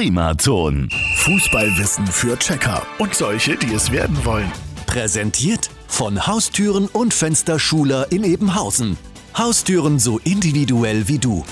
Primaton. 0.00 0.88
Fußballwissen 1.16 2.06
für 2.06 2.38
Checker 2.38 2.80
und 2.96 3.14
solche, 3.14 3.54
die 3.56 3.74
es 3.74 3.92
werden 3.92 4.24
wollen. 4.24 4.50
Präsentiert 4.86 5.68
von 5.88 6.26
Haustüren 6.26 6.86
und 6.86 7.12
Fensterschuler 7.12 8.10
in 8.10 8.24
Ebenhausen. 8.24 8.96
Haustüren 9.36 9.98
so 9.98 10.18
individuell 10.24 11.06
wie 11.06 11.18
du. 11.18 11.44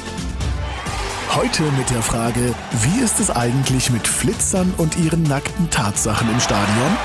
Heute 1.35 1.63
mit 1.77 1.91
der 1.91 2.01
Frage, 2.01 2.55
wie 2.81 3.05
ist 3.05 3.21
es 3.21 3.31
eigentlich 3.31 3.91
mit 3.91 4.09
Flitzern 4.09 4.73
und 4.79 4.97
ihren 4.97 5.25
nackten 5.25 5.69
Tatsachen 5.69 6.31
im 6.31 6.41
Stadion? 6.41 6.97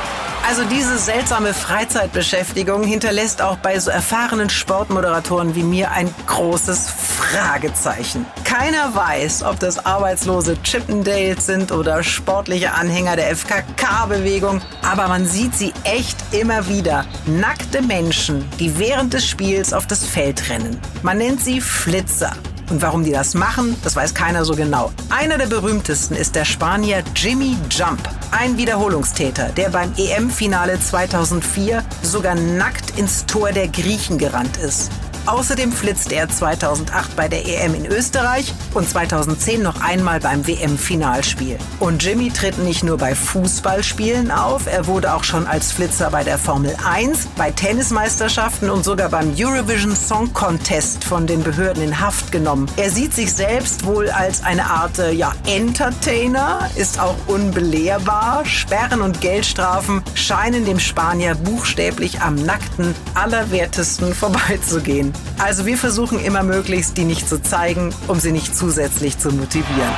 Also 0.48 0.64
diese 0.64 0.98
seltsame 0.98 1.54
Freizeitbeschäftigung 1.54 2.84
hinterlässt 2.84 3.42
auch 3.42 3.58
bei 3.58 3.80
so 3.80 3.92
erfahrenen 3.92 4.50
Sportmoderatoren 4.50 5.56
wie 5.56 5.64
mir 5.64 5.92
ein 5.92 6.14
großes 6.26 6.88
Fragezeichen. 7.24 8.26
Keiner 8.44 8.94
weiß, 8.94 9.44
ob 9.44 9.60
das 9.60 9.84
arbeitslose 9.86 10.62
Chippendales 10.62 11.46
sind 11.46 11.72
oder 11.72 12.04
sportliche 12.04 12.74
Anhänger 12.74 13.16
der 13.16 13.36
FKK-Bewegung, 13.36 14.62
aber 14.84 15.08
man 15.08 15.26
sieht 15.26 15.56
sie 15.56 15.74
echt 15.84 16.18
immer 16.32 16.68
wieder. 16.68 17.06
Nackte 17.26 17.82
Menschen, 17.82 18.48
die 18.60 18.78
während 18.78 19.14
des 19.14 19.26
Spiels 19.26 19.74
auf 19.74 19.88
das 19.88 20.06
Feld 20.06 20.50
rennen. 20.50 20.80
Man 21.02 21.18
nennt 21.18 21.42
sie 21.42 21.62
Flitzer. 21.62 22.34
Und 22.70 22.82
warum 22.82 23.04
die 23.04 23.12
das 23.12 23.34
machen, 23.34 23.76
das 23.84 23.96
weiß 23.96 24.14
keiner 24.14 24.46
so 24.46 24.56
genau. 24.56 24.92
Einer 25.10 25.38
der 25.38 25.48
berühmtesten 25.48 26.16
ist 26.16 26.36
der 26.36 26.46
Spanier 26.46 27.04
Jimmy 27.16 27.58
Jump, 27.70 28.02
ein 28.32 28.58
Wiederholungstäter, 28.58 29.50
der 29.50 29.70
beim 29.70 29.94
EM-Finale 29.98 30.80
2004 30.80 31.84
sogar 32.02 32.36
nackt 32.36 32.98
ins 32.98 33.26
Tor 33.26 33.52
der 33.52 33.68
Griechen 33.68 34.18
gerannt 34.18 34.58
ist. 34.58 34.92
Außerdem 35.26 35.72
flitzte 35.72 36.16
er 36.16 36.28
2008 36.28 37.16
bei 37.16 37.30
der 37.30 37.46
EM 37.46 37.76
in 37.76 37.86
Österreich 37.86 38.54
und 38.74 38.90
2010 38.90 39.62
noch 39.62 39.82
einmal 39.82 40.20
beim 40.20 40.46
WM-Finalspiel. 40.46 41.58
Und 41.80 42.04
Jimmy 42.04 42.30
tritt 42.30 42.58
nicht 42.58 42.84
nur 42.84 42.98
bei 42.98 43.16
Fußballspielen 43.16 44.32
auf, 44.32 44.68
er 44.68 44.86
wurde 44.88 45.14
auch 45.14 45.24
schon 45.24 45.48
als 45.48 45.72
Flitzer 45.72 46.10
bei 46.10 46.26
der 46.26 46.38
Formel 46.38 46.76
1, 46.86 47.28
bei 47.38 47.52
Tennismeisterschaften 47.52 48.70
und 48.70 48.84
sogar 48.84 49.08
beim 49.08 49.34
Eurovision 49.38 49.96
Song 49.96 50.34
Contest 50.34 51.06
von 51.06 51.26
den 51.26 51.42
Behörden 51.42 51.84
in 51.84 52.00
Haft 52.02 52.34
genommen. 52.34 52.68
Er 52.76 52.90
sieht 52.90 53.14
sich 53.14 53.32
selbst 53.34 53.86
wohl 53.86 54.10
als 54.10 54.44
eine 54.44 54.66
Art 54.66 55.00
äh, 55.00 55.14
ja, 55.14 55.34
Entertainer, 55.46 56.70
ist 56.76 57.00
auch 57.00 57.16
unbelehrbar. 57.28 58.46
Sperren 58.46 59.02
und 59.02 59.22
Geldstrafen 59.22 60.02
scheinen 60.16 60.66
dem 60.66 60.80
Spanier 60.80 61.36
buchstäblich 61.36 62.22
am 62.22 62.36
nackten 62.36 62.94
Allerwertesten 63.14 64.14
vorbeizugehen. 64.14 65.13
Also 65.38 65.66
wir 65.66 65.78
versuchen 65.78 66.20
immer 66.24 66.44
möglichst, 66.44 66.98
die 66.98 67.06
nicht 67.06 67.28
zu 67.28 67.42
zeigen, 67.42 67.94
um 68.08 68.20
sie 68.20 68.32
nicht 68.32 68.56
zusätzlich 68.56 69.18
zu 69.18 69.30
motivieren. 69.30 69.94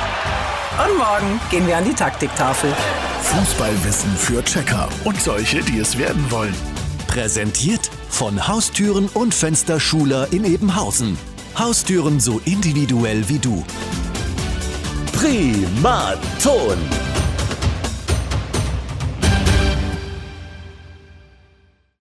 Und 0.84 0.98
morgen 0.98 1.40
gehen 1.50 1.66
wir 1.66 1.76
an 1.76 1.84
die 1.84 1.94
Taktiktafel. 1.94 2.72
Fußballwissen 3.22 4.14
für 4.16 4.44
Checker 4.44 4.88
und 5.04 5.20
solche, 5.20 5.60
die 5.62 5.78
es 5.78 5.98
werden 5.98 6.30
wollen. 6.30 6.54
Präsentiert 7.06 7.90
von 8.08 8.46
Haustüren 8.46 9.08
und 9.14 9.34
Fensterschuler 9.34 10.28
in 10.32 10.44
Ebenhausen. 10.44 11.16
Haustüren 11.58 12.20
so 12.20 12.40
individuell 12.44 13.28
wie 13.28 13.38
du. 13.38 13.64
Primaton. 15.12 17.05